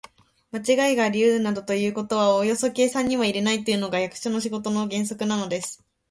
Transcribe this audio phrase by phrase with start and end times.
[0.49, 5.85] まちがいがありうるなどということはおよそ計算には入れないというのが、役所の仕事の原則なのです。